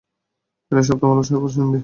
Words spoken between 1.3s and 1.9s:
উপর স্যান্ডি।